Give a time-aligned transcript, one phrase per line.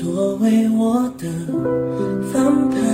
[0.00, 1.28] 作为我的
[2.32, 2.89] 翻盘